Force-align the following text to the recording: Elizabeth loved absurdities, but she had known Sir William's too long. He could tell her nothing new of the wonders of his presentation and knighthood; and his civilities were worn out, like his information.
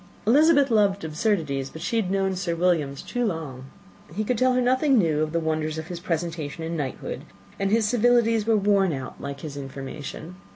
Elizabeth 0.25 0.71
loved 0.71 1.03
absurdities, 1.03 1.69
but 1.69 1.79
she 1.83 1.97
had 1.97 2.09
known 2.09 2.35
Sir 2.35 2.55
William's 2.55 3.03
too 3.03 3.23
long. 3.23 3.65
He 4.15 4.23
could 4.23 4.35
tell 4.35 4.53
her 4.53 4.59
nothing 4.61 4.97
new 4.97 5.21
of 5.21 5.31
the 5.31 5.39
wonders 5.39 5.77
of 5.77 5.89
his 5.89 5.99
presentation 5.99 6.63
and 6.63 6.75
knighthood; 6.75 7.21
and 7.59 7.69
his 7.69 7.87
civilities 7.87 8.47
were 8.47 8.57
worn 8.57 8.93
out, 8.93 9.21
like 9.21 9.41
his 9.41 9.55
information. 9.55 10.37